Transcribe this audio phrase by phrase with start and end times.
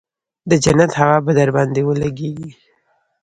[0.49, 2.49] د جنت هوا به درباندې ولګېګي.